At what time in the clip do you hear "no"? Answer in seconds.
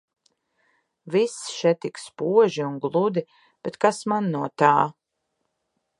4.37-4.45